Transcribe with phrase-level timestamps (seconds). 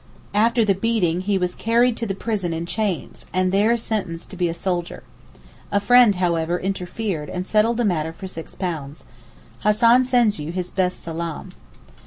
[0.33, 4.49] After the beating he was carried to prison in chains, and there sentenced to be
[4.49, 5.03] a soldier.
[5.71, 9.03] A friend however interfered and settled the matter for six pounds.
[9.59, 11.51] Hassan sends you his best salaam.